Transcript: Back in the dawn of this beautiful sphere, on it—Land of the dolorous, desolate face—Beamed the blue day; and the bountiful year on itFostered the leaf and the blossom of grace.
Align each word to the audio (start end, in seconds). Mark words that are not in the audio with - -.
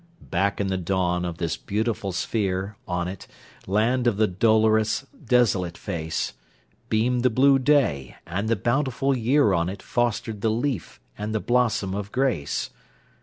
Back 0.31 0.59
in 0.59 0.65
the 0.65 0.79
dawn 0.79 1.25
of 1.25 1.37
this 1.37 1.57
beautiful 1.57 2.11
sphere, 2.11 2.75
on 2.87 3.07
it—Land 3.07 4.07
of 4.07 4.17
the 4.17 4.25
dolorous, 4.25 5.05
desolate 5.25 5.77
face—Beamed 5.77 7.21
the 7.21 7.29
blue 7.29 7.59
day; 7.59 8.15
and 8.25 8.49
the 8.49 8.55
bountiful 8.55 9.15
year 9.15 9.53
on 9.53 9.67
itFostered 9.67 10.41
the 10.41 10.49
leaf 10.49 10.99
and 11.19 11.35
the 11.35 11.39
blossom 11.39 11.93
of 11.93 12.11
grace. 12.11 12.71